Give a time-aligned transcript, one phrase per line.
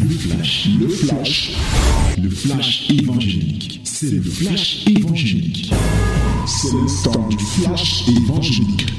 [0.00, 1.56] Le flash, le flash,
[2.22, 3.80] le flash évangélique.
[3.84, 5.72] C'est le flash évangélique.
[6.46, 8.92] C'est le temps du flash évangélique.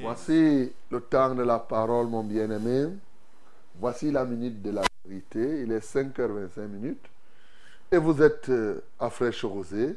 [0.00, 2.86] Voici le temps de la parole, mon bien-aimé.
[3.80, 5.62] Voici la minute de la vérité.
[5.64, 7.06] Il est 5h25 minutes.
[7.90, 9.96] Et vous êtes euh, à Fraîche Rosée.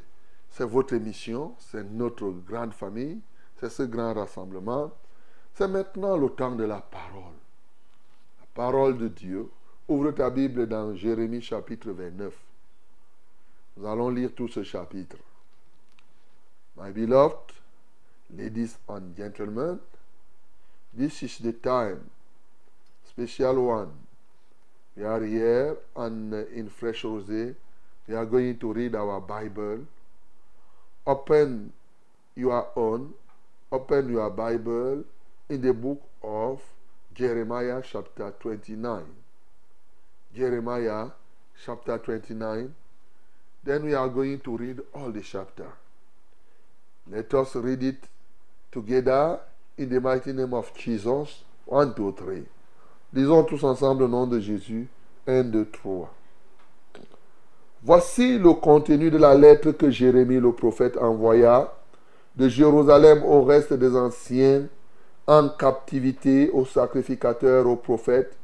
[0.49, 1.53] C'est votre émission.
[1.59, 3.19] C'est notre grande famille.
[3.59, 4.91] C'est ce grand rassemblement.
[5.53, 7.34] C'est maintenant le temps de la parole.
[8.55, 9.51] Parole de Dieu.
[9.89, 12.33] Ouvre ta Bible dans Jérémie chapitre 29.
[13.75, 15.17] Nous allons lire tout ce chapitre.
[16.77, 17.51] My beloved,
[18.33, 19.79] ladies and gentlemen,
[20.93, 22.09] this is the time,
[23.03, 23.91] special one.
[24.95, 27.55] We are here and in Fresh Rosé.
[28.07, 29.85] We are going to read our Bible.
[31.05, 31.73] Open
[32.35, 33.13] your own,
[33.69, 35.03] open your Bible
[35.49, 36.61] in the book of
[37.15, 39.03] Jeremiah chapter 29.
[40.35, 41.07] Jeremiah
[41.65, 42.73] chapter 29.
[43.63, 45.71] Then we are going to read all the chapter.
[47.09, 48.03] Let us read it
[48.69, 49.39] together
[49.77, 51.43] in the mighty name of Jesus.
[51.65, 52.43] One, two, three.
[53.13, 54.87] Lisons tous ensemble au nom de Jésus.
[55.25, 56.13] Un, deux, trois.
[57.81, 61.71] Voici le contenu de la lettre que Jérémie le prophète envoya
[62.35, 64.67] de Jérusalem au reste des anciens
[65.27, 68.37] en captivité aux sacrificateurs, aux prophètes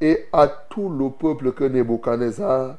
[0.00, 2.76] et à tout le peuple que Nebuchadnezzar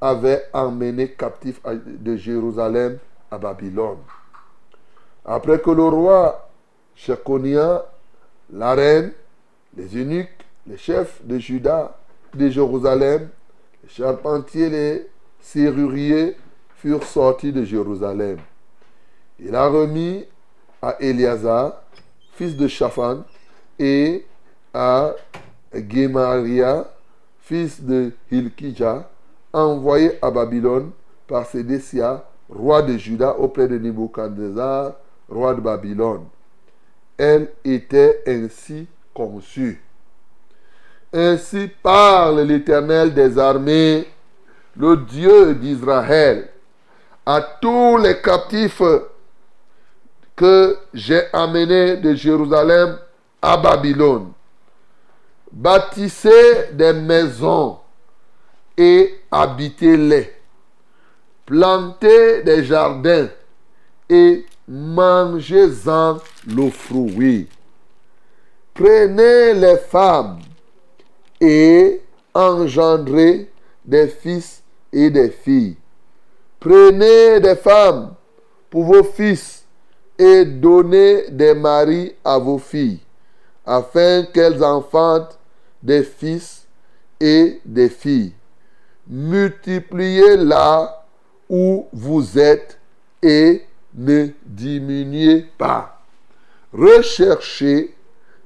[0.00, 2.98] avait emmené captif de Jérusalem
[3.30, 3.98] à Babylone.
[5.24, 6.48] Après que le roi
[6.94, 7.84] Shekonia,
[8.52, 9.12] la reine,
[9.76, 11.96] les eunuques, les chefs de Juda,
[12.34, 13.28] de Jérusalem,
[13.82, 15.10] les charpentiers, les
[15.40, 16.36] serruriers
[16.76, 18.38] furent sortis de Jérusalem.
[19.38, 20.24] Il a remis
[20.80, 21.83] à Eliazar,
[22.36, 23.24] fils de Shaphan,
[23.78, 24.24] et
[24.72, 25.12] à
[25.72, 26.84] Gemaria,
[27.40, 29.08] fils de Hilkija,
[29.52, 30.90] envoyé à Babylone
[31.26, 34.92] par Sédécia, roi de Juda, auprès de Nebuchadnezzar,
[35.28, 36.24] roi de Babylone.
[37.16, 39.80] Elle était ainsi conçue.
[41.12, 44.08] Ainsi parle l'Éternel des armées,
[44.76, 46.48] le Dieu d'Israël,
[47.24, 48.82] à tous les captifs
[50.36, 52.98] que j'ai amenés de Jérusalem
[53.40, 54.32] à Babylone.
[55.52, 57.78] Bâtissez des maisons
[58.76, 60.32] et habitez-les.
[61.46, 63.28] Plantez des jardins
[64.08, 66.18] et mangez-en
[66.48, 67.48] le fruit.
[68.72, 70.40] Prenez les femmes
[71.40, 72.00] et
[72.32, 73.50] engendrez
[73.84, 74.62] des fils
[74.92, 75.76] et des filles.
[76.58, 78.14] Prenez des femmes
[78.70, 79.63] pour vos fils
[80.18, 83.00] et donnez des maris à vos filles,
[83.66, 85.38] afin qu'elles enfantent
[85.82, 86.66] des fils
[87.20, 88.32] et des filles.
[89.06, 91.04] Multipliez là
[91.48, 92.78] où vous êtes
[93.22, 93.62] et
[93.94, 96.00] ne diminuez pas.
[96.72, 97.94] Recherchez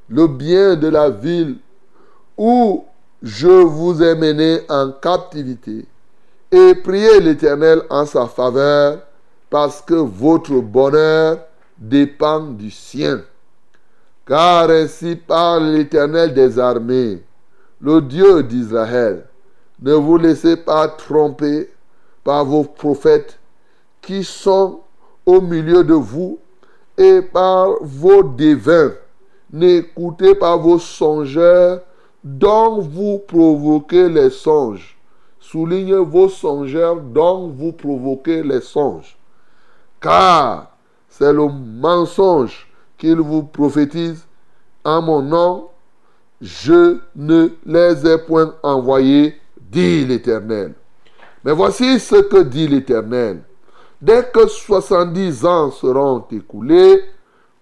[0.08, 1.58] le bien de la ville
[2.36, 2.84] où
[3.22, 5.86] je vous ai mené en captivité
[6.50, 9.00] et priez l'Éternel en sa faveur
[9.50, 11.38] parce que votre bonheur
[11.78, 13.22] dépend du sien.
[14.26, 17.22] Car ainsi parle l'Éternel des armées,
[17.80, 19.26] le Dieu d'Israël.
[19.80, 21.70] Ne vous laissez pas tromper
[22.24, 23.38] par vos prophètes
[24.02, 24.80] qui sont
[25.24, 26.38] au milieu de vous
[26.96, 28.92] et par vos devins.
[29.52, 31.80] N'écoutez pas vos songeurs
[32.22, 34.98] dont vous provoquez les songes.
[35.38, 39.16] Soulignez vos songeurs dont vous provoquez les songes.
[40.00, 40.77] Car
[41.08, 44.26] c'est le mensonge qu'ils vous prophétisent
[44.84, 45.69] en mon nom.
[46.41, 50.74] Je ne les ai point envoyés, dit l'Éternel.
[51.44, 53.42] Mais voici ce que dit l'Éternel.
[54.00, 57.02] Dès que 70 ans seront écoulés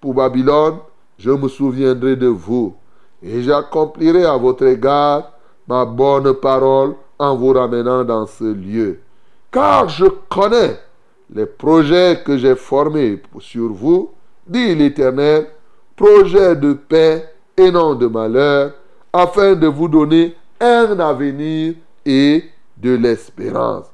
[0.01, 0.78] pour Babylone,
[1.19, 2.75] je me souviendrai de vous
[3.23, 5.33] et j'accomplirai à votre égard
[5.67, 9.01] ma bonne parole en vous ramenant dans ce lieu.
[9.51, 10.78] Car je connais
[11.34, 14.13] les projets que j'ai formés sur vous,
[14.47, 15.47] dit l'Éternel,
[15.97, 18.75] projets de paix et non de malheur,
[19.13, 21.75] afin de vous donner un avenir
[22.05, 22.45] et
[22.77, 23.87] de l'espérance.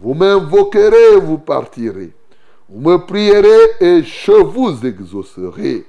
[0.00, 2.12] Vous m'invoquerez, vous partirez.
[2.68, 3.48] Vous me prierez
[3.80, 5.84] et je vous exaucerai.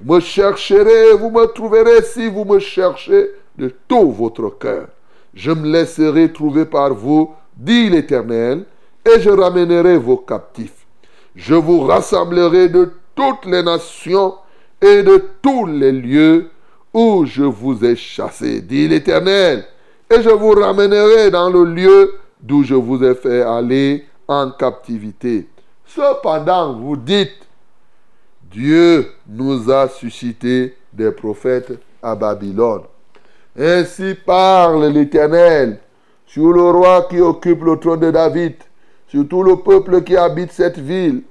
[0.00, 4.88] Vous me chercherez, vous me trouverez si vous me cherchez de tout votre cœur.
[5.34, 8.64] Je me laisserai trouver par vous, dit l'Éternel,
[9.08, 10.86] et je ramènerai vos captifs.
[11.34, 14.34] Je vous rassemblerai de toutes les nations
[14.80, 16.50] et de tous les lieux
[16.92, 19.64] où je vous ai chassés, dit l'Éternel,
[20.10, 25.48] et je vous ramènerai dans le lieu d'où je vous ai fait aller en captivité.
[25.86, 27.46] Cependant, vous dites,
[28.50, 32.82] Dieu nous a suscité des prophètes à Babylone.
[33.58, 35.78] Ainsi parle l'Éternel
[36.26, 38.54] sur le roi qui occupe le trône de David,
[39.08, 41.22] sur tout le peuple qui habite cette ville,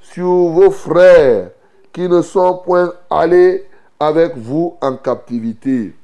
[0.00, 1.50] sur vos frères
[1.92, 3.64] qui ne sont point allés
[3.98, 5.94] avec vous en captivité.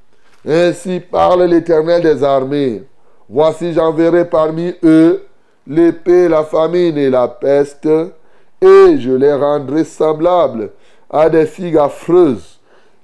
[0.47, 2.83] Ainsi parle l'Éternel des armées.
[3.29, 5.25] Voici j'enverrai parmi eux
[5.67, 10.71] l'épée, la famine et la peste, et je les rendrai semblables
[11.09, 12.61] à des figues affreuses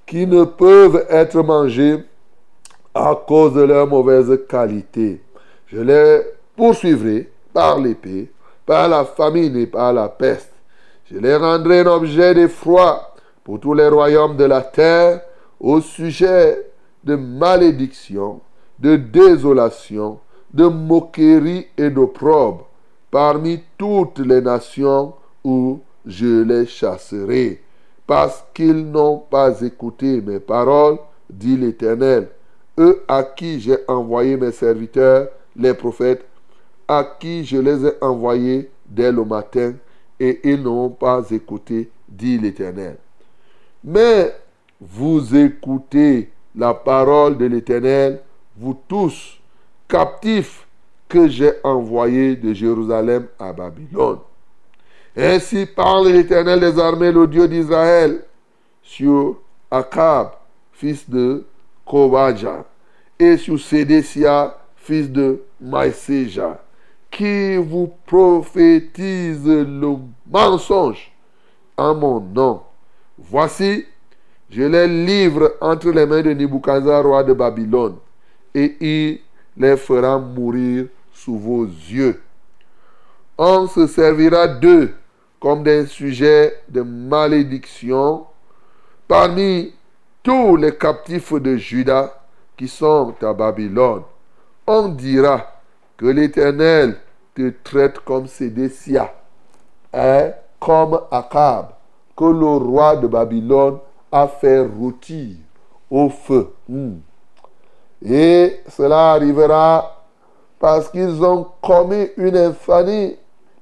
[0.07, 2.05] qui ne peuvent être mangées
[2.95, 5.21] à cause de leur mauvaise qualité.
[5.67, 6.23] Je les
[6.57, 8.31] poursuivrai par l'épée,
[8.67, 10.53] par la famine et par la peste.
[11.11, 15.23] Je les rendrai un objet d'effroi pour tous les royaumes de la terre
[15.59, 16.71] au sujet
[17.03, 18.43] de malédiction,
[18.79, 20.19] de désolation,
[20.53, 22.67] de moquerie et d'opprobre
[23.11, 27.63] parmi toutes les nations où je les chasserai,
[28.07, 30.99] parce qu'ils n'ont pas écouté mes paroles,
[31.31, 32.29] dit l'Éternel,
[32.79, 36.27] eux à qui j'ai envoyé mes serviteurs, les prophètes,
[36.89, 39.75] à qui je les ai envoyés dès le matin,
[40.19, 42.97] et ils n'ont pas écouté, dit l'Éternel.
[43.85, 44.35] Mais
[44.81, 48.21] vous écoutez la parole de l'Éternel,
[48.57, 49.39] vous tous,
[49.89, 50.67] captifs
[51.09, 54.19] que j'ai envoyés de Jérusalem à Babylone.
[55.17, 58.25] Ainsi parle l'Éternel des armées, le Dieu d'Israël,
[58.83, 59.39] sur
[59.71, 60.31] Akab,
[60.73, 61.45] fils de
[61.85, 62.65] Kovaja,
[63.19, 66.61] et sur Sédécia, fils de Maïséja,
[67.17, 69.97] qui vous prophétise le
[70.31, 71.11] mensonge
[71.75, 72.61] en mon nom.
[73.19, 73.87] Voici,
[74.51, 77.97] je les livre entre les mains de Nebuchadnezzar, roi de Babylone,
[78.55, 79.21] et il
[79.57, 82.21] les fera mourir sous vos yeux.
[83.39, 84.93] On se servira d'eux
[85.41, 88.27] comme des sujets de malédiction
[89.09, 89.73] parmi
[90.23, 92.27] tous les captifs de Juda
[92.59, 94.03] qui sont à Babylone.
[94.67, 95.63] On dira
[95.97, 96.99] que l'Éternel
[97.37, 99.13] te traite comme Sédécia,
[99.93, 101.67] hein, comme Akab,
[102.17, 103.79] que le roi de Babylone
[104.11, 105.37] a fait rôtir
[105.91, 106.55] au feu.
[106.69, 106.95] Hmm.
[108.05, 110.05] Et cela arrivera
[110.59, 113.17] parce qu'ils ont commis une infamie,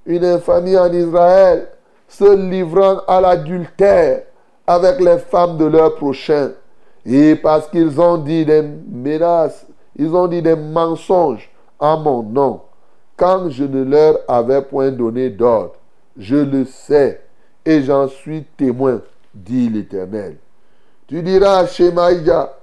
[0.06, 1.69] une infamie en Israël,
[2.09, 4.23] se livrant à l'adultère
[4.67, 6.53] avec les femmes de leur prochain.
[7.05, 9.67] Et parce qu'ils ont dit des menaces,
[9.97, 12.61] ils ont dit des mensonges en mon nom,
[13.17, 15.75] quand je ne leur avais point donné d'ordre.
[16.17, 17.21] Je le sais
[17.65, 19.01] et j'en suis témoin,
[19.35, 20.37] dit l'Éternel.
[21.07, 22.57] Tu diras à Shemaïa,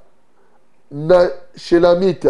[1.55, 2.29] Shelamite,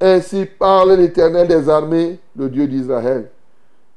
[0.00, 3.30] ainsi parle l'Éternel des armées, le Dieu d'Israël.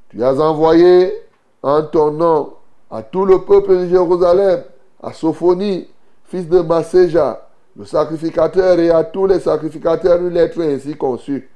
[0.09, 1.13] Tu as envoyé
[1.61, 2.53] en ton nom
[2.89, 4.63] à tout le peuple de Jérusalem,
[5.03, 5.87] à Sophonie,
[6.25, 11.49] fils de Masséja, le sacrificateur, et à tous les sacrificateurs une lettre ainsi conçue.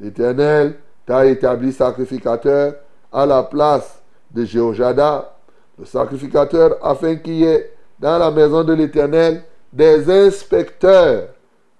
[0.00, 2.74] L'Éternel t'a établi sacrificateur
[3.12, 5.36] à la place de Jéhojada,
[5.78, 11.28] le sacrificateur, afin qu'il y ait dans la maison de l'Éternel des inspecteurs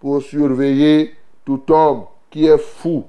[0.01, 1.15] pour surveiller
[1.45, 3.05] tout homme qui est fou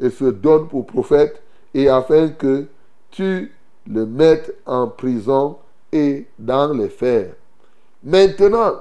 [0.00, 1.42] et se donne pour prophète,
[1.74, 2.66] et afin que
[3.10, 3.52] tu
[3.86, 5.56] le mettes en prison
[5.92, 7.34] et dans les fers.
[8.02, 8.74] Maintenant,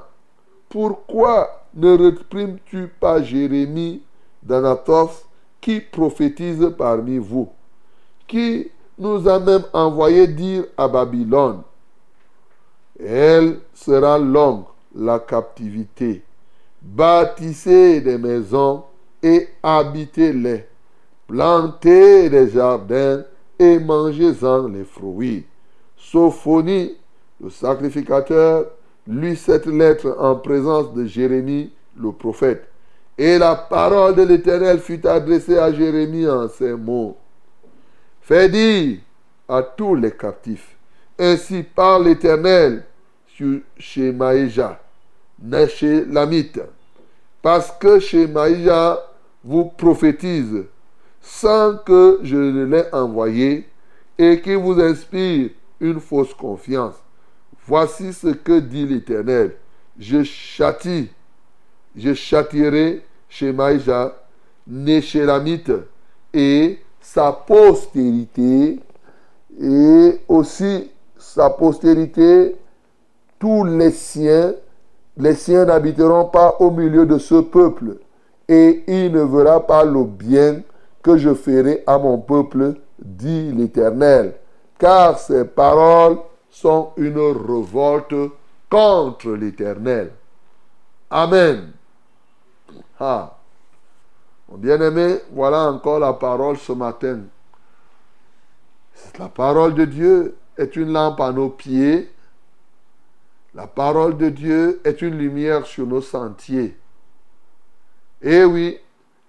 [0.69, 4.03] pourquoi ne réprimes-tu pas Jérémie
[4.43, 5.26] d'Anatoth
[5.67, 7.49] qui prophétise parmi vous,
[8.25, 11.61] qui nous a même envoyé dire à Babylone,
[12.97, 14.63] elle sera longue,
[14.95, 16.23] la captivité.
[16.81, 18.85] Bâtissez des maisons
[19.21, 20.63] et habitez-les.
[21.27, 23.25] Plantez des jardins
[23.59, 25.45] et mangez-en les fruits.
[25.97, 26.95] Sophonie,
[27.41, 28.67] le sacrificateur,
[29.05, 32.69] lut cette lettre en présence de Jérémie, le prophète.
[33.17, 37.17] Et la parole de l'Éternel fut adressée à Jérémie en ces mots.
[38.21, 38.99] Fais dire
[39.47, 40.75] à tous les captifs,
[41.17, 42.83] ainsi parle l'Éternel
[43.25, 44.79] sur Shemaïja,
[45.69, 46.59] chez Lamite,
[47.41, 49.01] parce que Shemaïja
[49.43, 50.65] vous prophétise
[51.21, 53.67] sans que je ne l'ai envoyé
[54.17, 56.95] et qui vous inspire une fausse confiance.
[57.65, 59.55] Voici ce que dit l'Éternel.
[59.99, 61.09] Je châtie,
[61.95, 64.15] je châtierai Shemaïja,
[64.67, 65.71] Lamite
[66.33, 68.79] et sa postérité
[69.59, 72.55] et aussi sa postérité,
[73.39, 74.53] tous les siens,
[75.17, 77.97] les siens n'habiteront pas au milieu de ce peuple.
[78.47, 80.61] et il ne verra pas le bien
[81.03, 84.35] que je ferai à mon peuple, dit l'Éternel.
[84.79, 86.17] Car ces paroles
[86.49, 88.31] sont une révolte
[88.69, 90.11] contre l'Éternel.
[91.09, 91.71] Amen.
[92.99, 93.37] Ah.
[94.49, 97.21] Mon bien-aimé, voilà encore la parole ce matin.
[99.19, 102.11] La parole de Dieu est une lampe à nos pieds.
[103.53, 106.77] La parole de Dieu est une lumière sur nos sentiers.
[108.21, 108.79] Eh oui,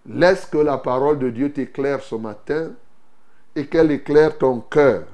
[0.07, 2.73] laisse que la parole de Dieu t'éclaire ce matin
[3.57, 5.05] et qu'elle éclaire ton cœur.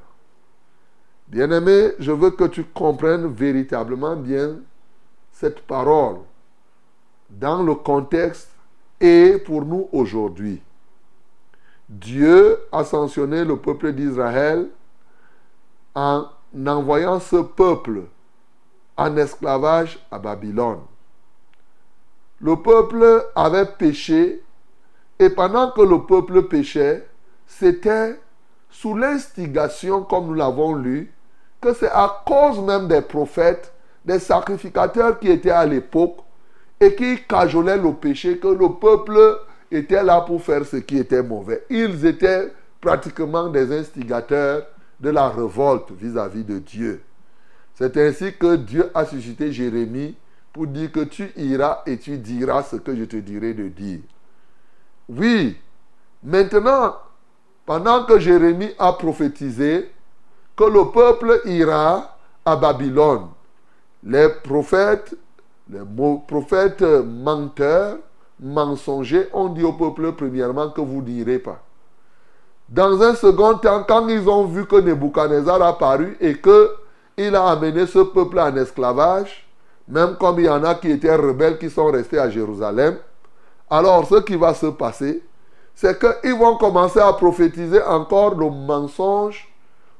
[1.28, 4.56] Bien-aimé, je veux que tu comprennes véritablement bien
[5.32, 6.18] cette parole
[7.38, 8.48] dans le contexte
[9.00, 10.62] et pour nous aujourd'hui.
[11.88, 14.68] Dieu a sanctionné le peuple d'Israël
[15.94, 16.26] en
[16.66, 18.02] envoyant ce peuple
[18.96, 20.80] en esclavage à Babylone.
[22.40, 24.42] Le peuple avait péché
[25.18, 27.06] et pendant que le peuple péchait,
[27.46, 28.18] c'était
[28.70, 31.12] sous l'instigation, comme nous l'avons lu,
[31.60, 33.72] que c'est à cause même des prophètes,
[34.04, 36.18] des sacrificateurs qui étaient à l'époque
[36.80, 39.18] et qui cajolaient le péché, que le peuple
[39.70, 41.64] était là pour faire ce qui était mauvais.
[41.70, 44.66] Ils étaient pratiquement des instigateurs
[45.00, 47.02] de la révolte vis-à-vis de Dieu.
[47.74, 50.16] C'est ainsi que Dieu a suscité Jérémie
[50.52, 54.00] pour dire que tu iras et tu diras ce que je te dirai de dire.
[55.08, 55.56] Oui,
[56.22, 56.94] maintenant,
[57.66, 59.90] pendant que Jérémie a prophétisé
[60.56, 63.28] que le peuple ira à Babylone,
[64.04, 65.16] les prophètes,
[65.70, 65.80] les
[66.26, 67.96] prophètes menteurs,
[68.40, 71.60] mensongers ont dit au peuple premièrement que vous n'irez pas.
[72.68, 77.46] Dans un second temps, quand ils ont vu que Nebuchadnezzar a apparu et qu'il a
[77.48, 79.46] amené ce peuple en esclavage,
[79.86, 82.96] même comme il y en a qui étaient rebelles qui sont restés à Jérusalem,
[83.70, 85.22] alors ce qui va se passer,
[85.74, 89.48] c'est qu'ils vont commencer à prophétiser encore le mensonge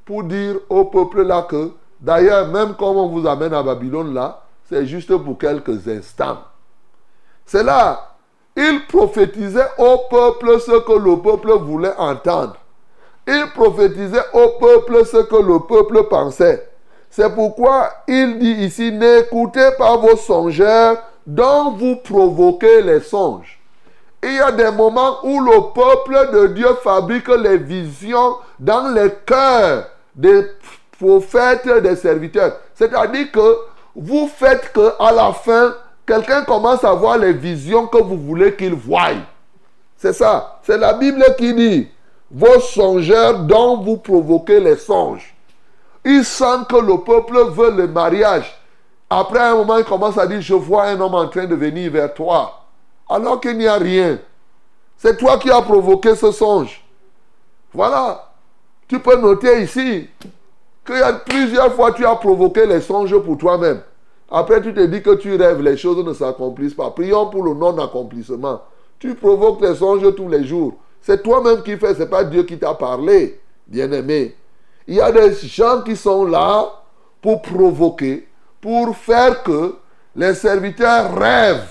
[0.05, 4.44] pour dire au peuple là que, d'ailleurs, même comme on vous amène à Babylone là,
[4.69, 6.39] c'est juste pour quelques instants.
[7.47, 8.15] C'est là
[8.57, 12.57] il prophétisait au peuple ce que le peuple voulait entendre.
[13.27, 16.69] Il prophétisait au peuple ce que le peuple pensait.
[17.11, 23.61] C'est pourquoi il dit ici, n'écoutez pas vos songeurs dont vous provoquez les songes.
[24.23, 29.11] Il y a des moments où le peuple de Dieu fabrique les visions dans les
[29.27, 30.47] cœurs des
[30.99, 32.57] prophètes, des serviteurs.
[32.75, 33.59] C'est-à-dire que
[33.95, 35.75] vous faites que à la fin,
[36.07, 39.11] quelqu'un commence à voir les visions que vous voulez qu'il voie.
[39.97, 40.61] C'est ça.
[40.63, 41.89] C'est la Bible qui dit,
[42.31, 45.35] vos songeurs dont vous provoquez les songes.
[46.05, 48.55] Ils sentent que le peuple veut le mariage.
[49.09, 51.91] Après un moment, il commence à dire, je vois un homme en train de venir
[51.91, 52.65] vers toi.
[53.09, 54.19] Alors qu'il n'y a rien.
[54.97, 56.83] C'est toi qui as provoqué ce songe.
[57.73, 58.33] Voilà.
[58.89, 60.09] Tu peux noter ici
[60.93, 63.81] a plusieurs fois tu as provoqué les songes pour toi-même.
[64.31, 66.91] Après, tu te dis que tu rêves, les choses ne s'accomplissent pas.
[66.91, 68.63] Prions pour le non-accomplissement.
[68.99, 70.75] Tu provoques les songes tous les jours.
[71.01, 74.35] C'est toi-même qui fais, ce n'est pas Dieu qui t'a parlé, bien-aimé.
[74.87, 76.67] Il y a des gens qui sont là
[77.23, 78.27] pour provoquer,
[78.61, 79.77] pour faire que
[80.17, 81.71] les serviteurs rêvent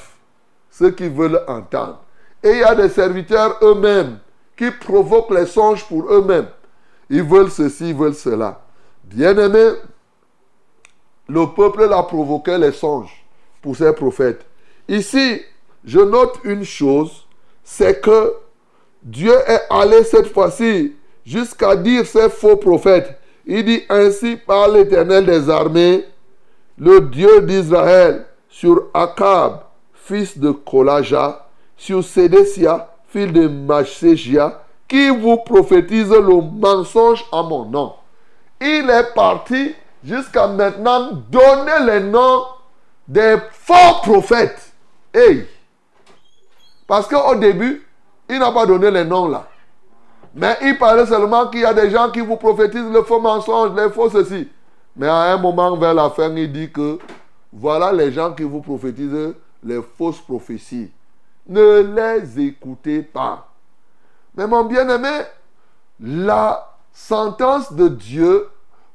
[0.72, 2.00] ce qu'ils veulent entendre.
[2.43, 4.20] Et il y a des serviteurs eux-mêmes
[4.58, 6.48] qui provoquent les songes pour eux-mêmes.
[7.10, 8.62] Ils veulent ceci, ils veulent cela.
[9.04, 9.72] Bien-aimé,
[11.28, 13.26] le peuple l'a provoqué les songes
[13.62, 14.46] pour ses prophètes.
[14.88, 15.42] Ici,
[15.86, 17.26] je note une chose,
[17.64, 18.34] c'est que
[19.02, 20.96] Dieu est allé cette fois-ci
[21.26, 23.20] jusqu'à dire ces faux prophètes.
[23.46, 26.06] Il dit ainsi par l'Éternel des armées,
[26.78, 29.62] le Dieu d'Israël, sur Akab,
[29.94, 37.66] fils de Kolaja, sur Sédécia, fils de Machségia, qui vous prophétise le mensonge à mon
[37.66, 37.94] nom.
[38.65, 42.46] Il est parti jusqu'à maintenant donner les noms
[43.05, 44.72] des faux prophètes.
[45.13, 45.46] Hey!
[46.88, 47.86] Parce qu'au début,
[48.29, 49.48] il n'a pas donné les noms là.
[50.34, 53.75] Mais il parlait seulement qu'il y a des gens qui vous prophétisent le faux mensonge,
[53.75, 54.48] les faux ceci.
[54.96, 57.00] Mais à un moment, vers la fin, il dit que
[57.51, 60.89] voilà les gens qui vous prophétisent les fausses prophéties.
[61.48, 63.50] Ne les écoutez pas.
[64.36, 65.24] Mais mon bien-aimé,
[66.00, 68.48] la sentence de Dieu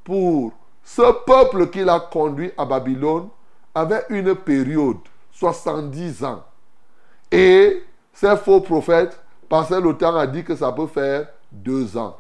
[0.08, 3.28] pour ce peuple qu'il a conduit à Babylone
[3.74, 4.96] avait une période,
[5.32, 6.42] 70 ans.
[7.30, 7.82] Et
[8.14, 12.16] ces faux prophètes passaient le temps à dire que ça peut faire deux ans.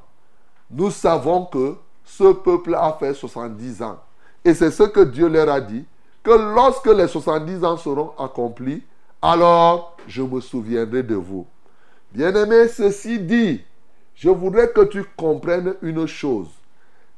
[0.70, 3.98] Nous savons que ce peuple a fait 70 ans.
[4.44, 5.86] Et c'est ce que Dieu leur a dit,
[6.22, 8.82] que lorsque les 70 ans seront accomplis,
[9.22, 11.46] alors je me souviendrai de vous.
[12.12, 13.64] Bien-aimé, ceci dit,
[14.14, 16.48] je voudrais que tu comprennes une chose.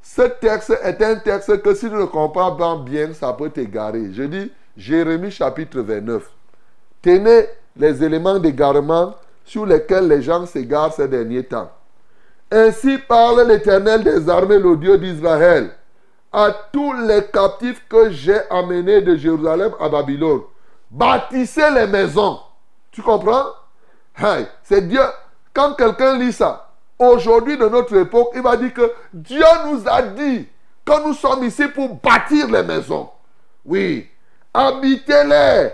[0.01, 4.11] Ce texte est un texte que si tu ne comprends pas bien, ça peut t'égarer.
[4.11, 6.29] Je dis Jérémie chapitre 29.
[7.01, 9.15] Tenez les éléments d'égarement
[9.45, 11.71] sur lesquels les gens s'égarent ces derniers temps.
[12.51, 15.71] Ainsi parle l'Éternel des armées, le Dieu d'Israël,
[16.33, 20.41] à tous les captifs que j'ai amenés de Jérusalem à Babylone.
[20.89, 22.39] Bâtissez les maisons.
[22.91, 23.45] Tu comprends?
[24.63, 25.01] C'est Dieu.
[25.53, 26.70] Quand quelqu'un lit ça,
[27.01, 30.47] aujourd'hui de notre époque, il va dire que Dieu nous a dit
[30.85, 33.09] que nous sommes ici pour bâtir les maisons.
[33.65, 34.07] Oui,
[34.53, 35.69] habitez-les.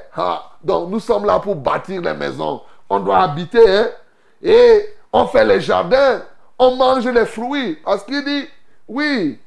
[0.63, 2.61] donc nous sommes là pour bâtir les maisons.
[2.89, 3.69] On doit habiter.
[3.69, 3.89] Hein?
[4.41, 6.21] Et on fait les jardins.
[6.57, 7.77] On mange les fruits.
[7.83, 8.47] Parce qu'il dit,
[8.87, 9.39] oui,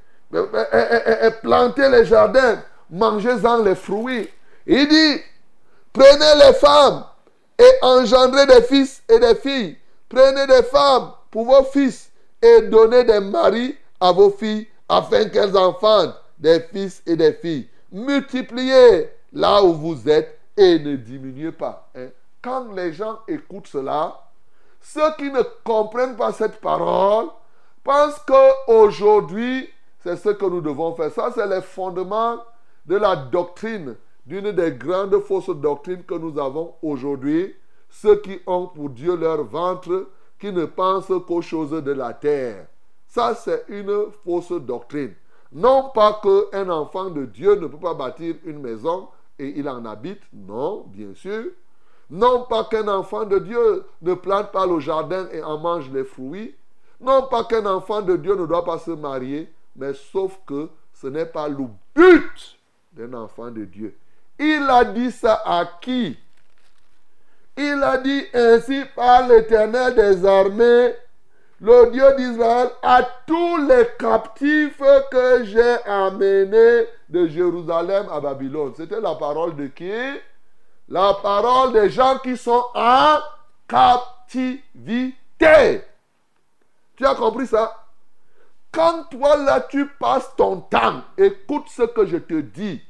[1.42, 2.62] plantez les jardins.
[2.90, 4.28] Mangez-en les fruits.
[4.66, 5.22] Il dit,
[5.92, 7.04] prenez les femmes
[7.58, 9.78] et engendrez des fils et des filles.
[10.08, 12.10] Prenez des femmes pour vos fils
[12.42, 17.68] et donnez des maris à vos filles afin qu'elles enfantent des fils et des filles.
[17.92, 21.88] Multipliez là où vous êtes et ne diminuez pas.
[21.94, 22.08] Hein.
[22.42, 24.30] Quand les gens écoutent cela,
[24.80, 27.28] ceux qui ne comprennent pas cette parole
[27.84, 29.68] pensent qu'aujourd'hui,
[30.02, 31.10] c'est ce que nous devons faire.
[31.10, 32.38] Ça, c'est les fondements
[32.86, 33.96] de la doctrine,
[34.26, 37.54] d'une des grandes fausses doctrines que nous avons aujourd'hui.
[37.90, 40.08] Ceux qui ont pour Dieu leur ventre,
[40.40, 42.66] qui ne pensent qu'aux choses de la terre.
[43.06, 45.14] Ça, c'est une fausse doctrine.
[45.52, 49.84] Non pas qu'un enfant de Dieu ne peut pas bâtir une maison et il en
[49.84, 51.44] habite, non, bien sûr.
[52.08, 56.04] Non pas qu'un enfant de Dieu ne plante pas le jardin et en mange les
[56.04, 56.54] fruits.
[57.00, 61.06] Non pas qu'un enfant de Dieu ne doit pas se marier, mais sauf que ce
[61.06, 62.58] n'est pas le but
[62.92, 63.96] d'un enfant de Dieu.
[64.38, 66.16] Il a dit ça à qui?
[67.60, 70.94] Il a dit ainsi par l'Éternel des armées,
[71.60, 78.72] le Dieu d'Israël, à tous les captifs que j'ai amenés de Jérusalem à Babylone.
[78.76, 79.92] C'était la parole de qui?
[80.88, 83.18] La parole des gens qui sont en
[83.68, 85.14] captivité.
[86.96, 87.76] Tu as compris ça?
[88.72, 92.80] Quand toi là tu passes ton temps, écoute ce que je te dis,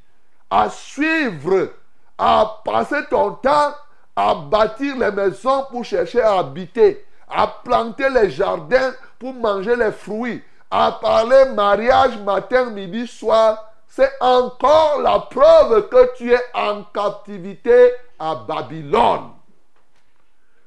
[0.48, 1.70] à suivre,
[2.18, 3.74] à passer ton temps
[4.20, 9.92] à bâtir les maisons pour chercher à habiter, à planter les jardins pour manger les
[9.92, 16.82] fruits, à parler mariage matin, midi, soir, c'est encore la preuve que tu es en
[16.84, 19.30] captivité à Babylone.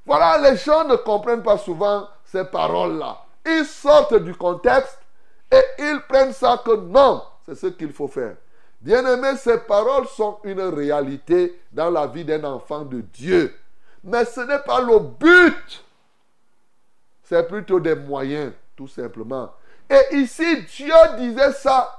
[0.04, 3.20] Voilà, les gens ne comprennent pas souvent ces paroles-là.
[3.46, 4.98] Ils sortent du contexte
[5.52, 8.36] et ils prennent ça que non, c'est ce qu'il faut faire.
[8.84, 13.56] Bien-aimés, ces paroles sont une réalité dans la vie d'un enfant de Dieu.
[14.04, 15.86] Mais ce n'est pas le but.
[17.24, 19.52] C'est plutôt des moyens, tout simplement.
[19.90, 21.98] Et ici, Dieu disait ça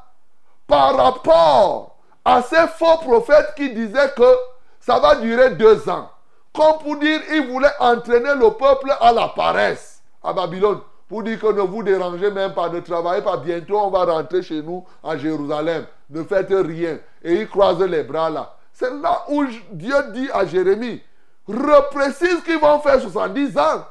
[0.66, 4.36] par rapport à ces faux prophètes qui disaient que
[4.78, 6.10] ça va durer deux ans.
[6.52, 10.80] Comme pour dire, il voulait entraîner le peuple à la paresse à Babylone.
[11.08, 13.38] Pour dire que ne vous dérangez même pas, ne travaillez pas.
[13.38, 15.86] Bientôt, on va rentrer chez nous à Jérusalem.
[16.10, 16.98] Ne faites rien.
[17.22, 18.56] Et il croise les bras là.
[18.72, 21.00] C'est là où Dieu dit à Jérémie,
[21.46, 23.86] reprécise qu'ils vont faire 70 ans.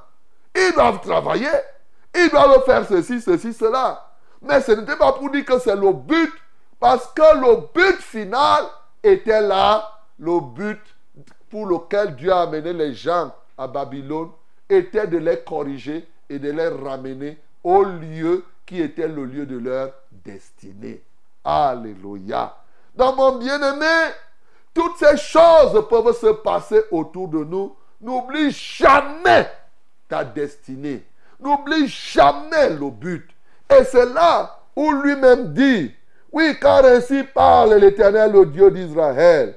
[0.55, 1.47] Ils doivent travailler.
[2.13, 4.11] Ils doivent faire ceci, ceci, cela.
[4.41, 6.31] Mais ce n'était pas pour dire que c'est le but.
[6.79, 8.65] Parce que le but final
[9.01, 9.89] était là.
[10.19, 10.79] Le but
[11.49, 14.29] pour lequel Dieu a amené les gens à Babylone
[14.69, 19.57] était de les corriger et de les ramener au lieu qui était le lieu de
[19.57, 21.01] leur destinée.
[21.43, 22.55] Alléluia.
[22.95, 24.11] Dans mon bien-aimé,
[24.73, 27.75] toutes ces choses peuvent se passer autour de nous.
[28.01, 29.49] N'oublie jamais
[30.09, 31.05] ta destinée.
[31.39, 33.29] N'oublie jamais le but.
[33.69, 35.93] Et c'est là où lui-même dit,
[36.31, 39.55] oui, car ainsi parle l'Éternel, le Dieu d'Israël.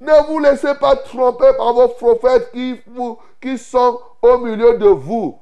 [0.00, 5.38] Ne vous laissez pas tromper par vos prophètes qui, sont au milieu de vous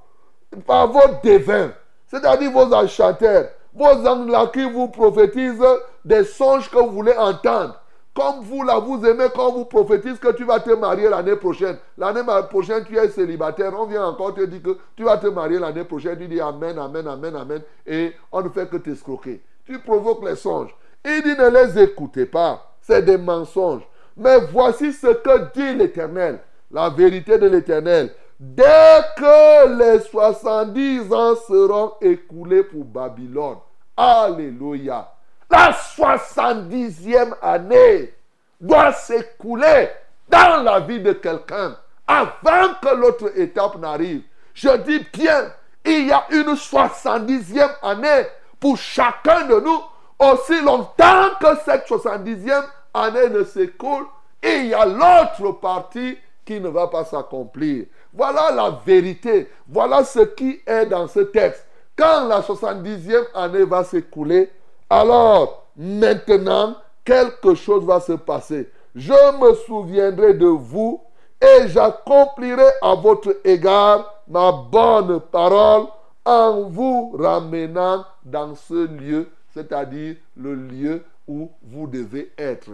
[0.66, 1.72] par vos devins,
[2.06, 5.62] c'est-à-dire vos enchanteurs, vos anges là qui vous prophétisent
[6.04, 7.80] des songes que vous voulez entendre.
[8.14, 11.76] Comme vous là, vous aimez quand vous prophétisez que tu vas te marier l'année prochaine.
[11.98, 13.72] L'année prochaine, tu es célibataire.
[13.76, 16.16] On vient encore te dire que tu vas te marier l'année prochaine.
[16.16, 17.62] Tu dis Amen, Amen, Amen, Amen.
[17.84, 19.42] Et on ne fait que t'escroquer.
[19.66, 20.74] Tu provoques les songes.
[21.04, 22.76] Il dit ne les écoutez pas.
[22.80, 23.82] C'est des mensonges.
[24.16, 26.38] Mais voici ce que dit l'Éternel.
[26.70, 28.14] La vérité de l'Éternel.
[28.38, 33.58] Dès que les 70 ans seront écoulés pour Babylone,
[33.96, 35.08] Alléluia,
[35.50, 38.12] la 70e année
[38.60, 39.90] doit s'écouler.
[40.28, 44.22] dans la vie de quelqu'un avant que l'autre étape n'arrive.
[44.54, 45.52] Je dis bien,
[45.84, 48.26] il y a une 70e année
[48.58, 49.80] pour chacun de nous.
[50.18, 54.06] Aussi longtemps que cette 70e année ne s'écoule,
[54.42, 57.86] il y a l'autre partie qui ne va pas s'accomplir.
[58.14, 59.50] Voilà la vérité.
[59.68, 61.66] Voilà ce qui est dans ce texte.
[61.96, 64.50] Quand la 70e année va s'écouler,
[64.88, 68.70] alors maintenant, quelque chose va se passer.
[68.94, 71.00] Je me souviendrai de vous
[71.40, 75.86] et j'accomplirai à votre égard ma bonne parole
[76.24, 82.70] en vous ramenant dans ce lieu, c'est-à-dire le lieu où vous devez être.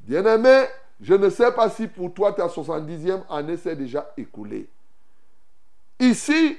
[0.00, 0.64] Bien-aimé,
[1.00, 4.68] je ne sais pas si pour toi ta 70e année s'est déjà écoulée.
[6.00, 6.56] Ici,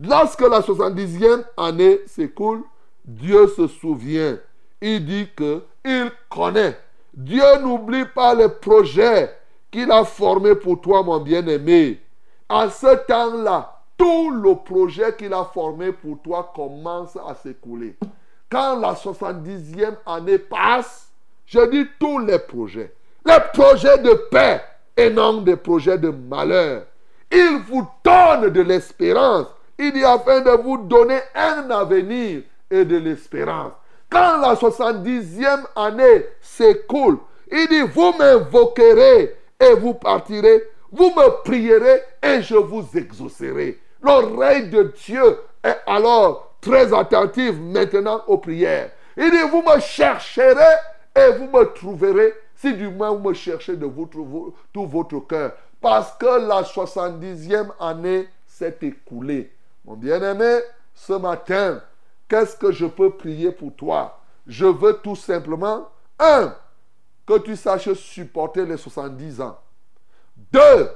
[0.00, 2.62] lorsque la 70e année s'écoule,
[3.04, 4.38] Dieu se souvient.
[4.80, 6.78] Il dit que il connaît.
[7.12, 9.30] Dieu n'oublie pas les projets
[9.70, 12.00] qu'il a formés pour toi, mon bien-aimé.
[12.48, 17.96] À ce temps-là, tout le projet qu'il a formé pour toi commence à s'écouler.
[18.50, 21.10] Quand la 70e année passe,
[21.44, 22.94] je dis tous les projets.
[23.26, 24.62] Les projets de paix
[24.96, 26.86] et non des projets de malheur.
[27.30, 29.46] Il vous donne de l'espérance.
[29.78, 33.72] Il dit afin de vous donner un avenir et de l'espérance.
[34.10, 37.18] Quand la 70e année s'écoule,
[37.50, 40.64] il dit, vous m'invoquerez et vous partirez.
[40.90, 43.78] Vous me prierez et je vous exaucerai.
[44.02, 48.90] L'oreille de Dieu est alors très attentive maintenant aux prières.
[49.16, 50.76] Il dit, vous me chercherez
[51.14, 53.86] et vous me trouverez si du moins vous me cherchez de
[54.72, 55.52] tout votre cœur.
[55.80, 59.52] Parce que la 70e année s'est écoulée.
[59.84, 60.60] Mon bien-aimé,
[60.94, 61.80] ce matin,
[62.28, 64.20] qu'est-ce que je peux prier pour toi?
[64.46, 65.88] Je veux tout simplement,
[66.18, 66.54] un,
[67.26, 69.58] que tu saches supporter les 70 ans.
[70.52, 70.90] Deux,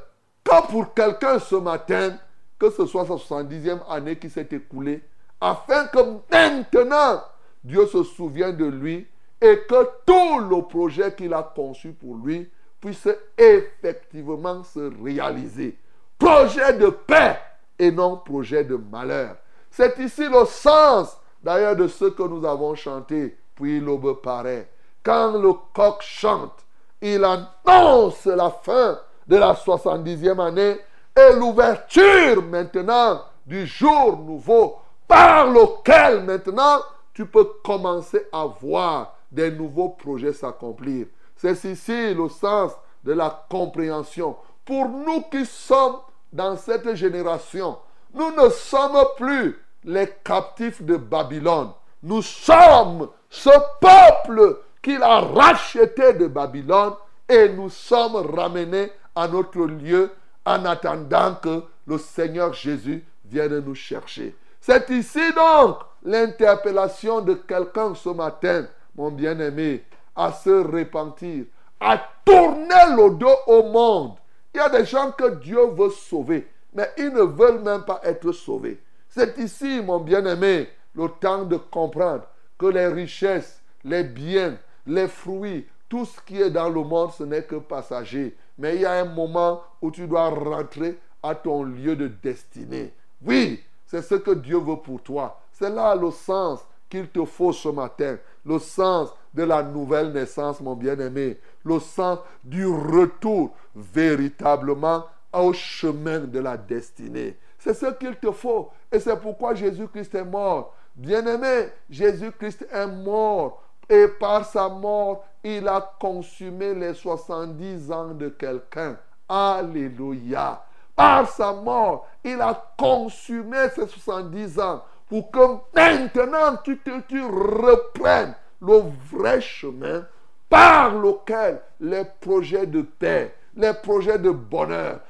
[0.45, 2.16] que pour quelqu'un ce matin,
[2.59, 5.03] que ce soit sa 70e année qui s'est écoulée,
[5.40, 5.99] afin que
[6.31, 7.23] maintenant
[7.62, 9.07] Dieu se souvienne de lui
[9.40, 12.49] et que tout le projet qu'il a conçu pour lui
[12.83, 15.79] puisse effectivement se réaliser.
[16.18, 17.38] Projet de paix
[17.79, 19.37] et non projet de malheur.
[19.71, 24.68] C'est ici le sens d'ailleurs de ce que nous avons chanté, puis l'aube paraît.
[25.03, 26.66] Quand le coq chante,
[27.01, 30.77] il annonce la fin de la 70e année
[31.16, 36.81] et l'ouverture maintenant du jour nouveau par lequel maintenant
[37.14, 41.07] tu peux commencer à voir des nouveaux projets s'accomplir.
[41.43, 42.71] C'est ici le sens
[43.03, 44.37] de la compréhension.
[44.65, 45.97] Pour nous qui sommes
[46.33, 47.79] dans cette génération,
[48.15, 51.71] nous ne sommes plus les captifs de Babylone.
[52.05, 53.51] Nous sommes ce
[53.81, 56.93] peuple qu'il a racheté de Babylone
[57.29, 60.13] et nous sommes ramenés à notre lieu
[60.47, 64.37] en attendant que le Seigneur Jésus vienne nous chercher.
[64.61, 71.44] C'est ici donc l'interpellation de quelqu'un ce matin, mon bien-aimé, à se repentir,
[71.81, 74.14] à tourner le dos au monde.
[74.55, 78.01] Il y a des gens que Dieu veut sauver, mais ils ne veulent même pas
[78.05, 78.81] être sauvés.
[79.09, 82.25] C'est ici, mon bien-aimé, le temps de comprendre
[82.59, 87.25] que les richesses, les biens, les fruits, tout ce qui est dans le monde, ce
[87.25, 88.37] n'est que passager.
[88.59, 92.92] Mais il y a un moment où tu dois rentrer à ton lieu de destinée.
[93.25, 95.40] Oui, c'est ce que Dieu veut pour toi.
[95.53, 98.16] C'est là le sens qu'il te faut ce matin.
[98.44, 101.38] Le sens de la nouvelle naissance, mon bien-aimé.
[101.64, 107.37] Le sens du retour véritablement au chemin de la destinée.
[107.59, 108.71] C'est ce qu'il te faut.
[108.90, 110.75] Et c'est pourquoi Jésus-Christ est mort.
[110.95, 113.62] Bien-aimé, Jésus-Christ est mort.
[113.88, 118.97] Et par sa mort, il a consumé les 70 ans de quelqu'un.
[119.29, 120.64] Alléluia.
[120.95, 125.38] Par sa mort, il a consumé ces 70 ans pour que
[125.75, 130.07] maintenant tu, tu reprennes le vrai chemin
[130.48, 135.01] par lequel les projets de paix, les projets de bonheur,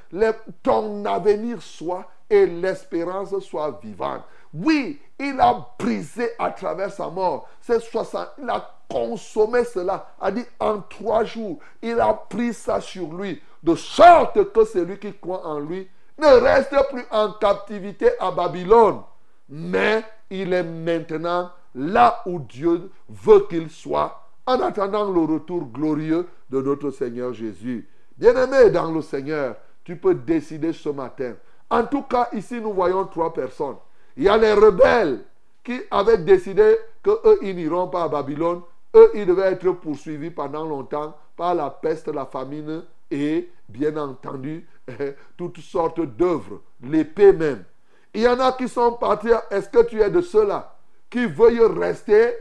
[0.62, 4.22] ton avenir soit et l'espérance soit vivante.
[4.54, 7.48] Oui, il a brisé à travers sa mort.
[7.60, 11.58] C'est 60, il a consommé cela, a dit en trois jours.
[11.82, 15.88] Il a pris ça sur lui, de sorte que celui qui croit en lui
[16.18, 19.02] ne reste plus en captivité à Babylone,
[19.48, 26.26] mais il est maintenant là où Dieu veut qu'il soit, en attendant le retour glorieux
[26.50, 27.88] de notre Seigneur Jésus.
[28.16, 31.34] Bien-aimé dans le Seigneur, tu peux décider ce matin.
[31.70, 33.76] En tout cas, ici, nous voyons trois personnes.
[34.16, 35.24] Il y a les rebelles
[35.64, 38.62] qui avaient décidé qu'eux, ils n'iront pas à Babylone.
[38.94, 44.66] Eux, ils devaient être poursuivis pendant longtemps par la peste, la famine et bien entendu
[45.36, 47.64] toutes sortes d'œuvres, l'épée même.
[48.12, 50.76] Il y en a qui sont partis, est-ce que tu es de ceux-là?
[51.12, 52.38] Qui veuillent rester,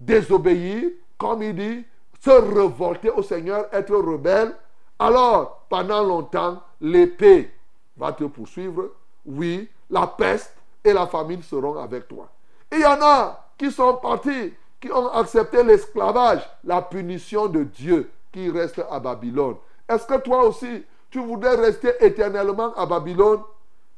[0.00, 1.84] désobéir, comme il dit,
[2.18, 4.56] se révolter au Seigneur, être rebelle
[4.98, 7.50] Alors, pendant longtemps, l'épée
[7.98, 8.92] va te poursuivre.
[9.26, 12.30] Oui, la peste et la famine seront avec toi.
[12.72, 18.10] Il y en a qui sont partis, qui ont accepté l'esclavage, la punition de Dieu
[18.32, 19.56] qui reste à Babylone.
[19.86, 23.42] Est-ce que toi aussi, tu voudrais rester éternellement à Babylone?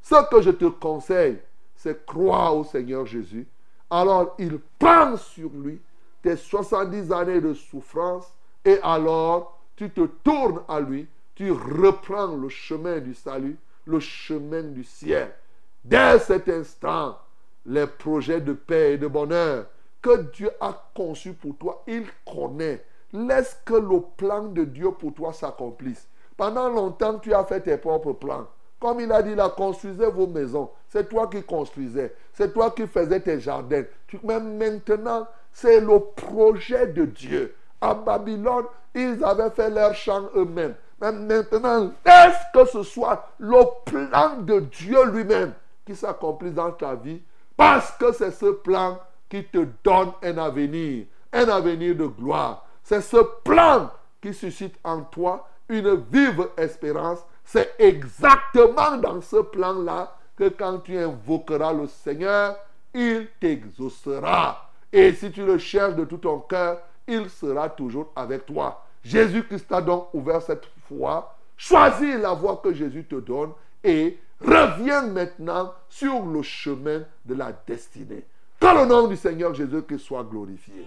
[0.03, 1.39] Ce que je te conseille,
[1.77, 3.47] c'est croire au Seigneur Jésus.
[3.91, 5.81] Alors il prend sur lui
[6.23, 8.33] tes 70 années de souffrance
[8.65, 14.63] et alors tu te tournes à lui, tu reprends le chemin du salut, le chemin
[14.63, 15.33] du ciel.
[15.85, 17.19] Dès cet instant,
[17.65, 19.67] les projets de paix et de bonheur
[20.03, 22.85] que Dieu a conçus pour toi, il connaît.
[23.13, 26.09] Laisse que le plan de Dieu pour toi s'accomplisse.
[26.37, 28.47] Pendant longtemps, tu as fait tes propres plans.
[28.79, 30.71] Comme il a dit, là, construisez vos maisons.
[30.89, 32.15] C'est toi qui construisais.
[32.33, 33.85] C'est toi qui faisais tes jardins.
[34.23, 37.55] Même maintenant, c'est le projet de Dieu.
[37.81, 40.75] À Babylone, ils avaient fait leur champ eux-mêmes.
[41.01, 45.53] Mais maintenant, laisse que ce soit le plan de Dieu lui-même
[45.85, 47.23] qui s'accomplisse dans ta vie?
[47.57, 51.07] Parce que c'est ce plan qui te donne un avenir.
[51.33, 52.67] Un avenir de gloire.
[52.83, 60.17] C'est ce plan qui suscite en toi une vive espérance, c'est exactement dans ce plan-là
[60.37, 62.59] que quand tu invoqueras le Seigneur,
[62.93, 64.71] il t'exaucera.
[64.93, 68.85] Et si tu le cherches de tout ton cœur, il sera toujours avec toi.
[69.05, 71.37] Jésus-Christ a donc ouvert cette foi.
[71.57, 77.53] Choisis la voie que Jésus te donne et reviens maintenant sur le chemin de la
[77.67, 78.25] destinée.
[78.59, 80.87] Que le nom du Seigneur Jésus-Christ soit glorifié.